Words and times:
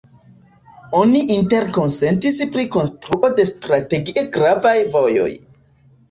Oni 0.99 1.19
interkonsentis 1.33 2.39
pri 2.55 2.65
konstruo 2.75 3.29
de 3.41 3.45
strategie 3.49 4.23
gravaj 4.39 4.73
vojoj. 4.97 5.29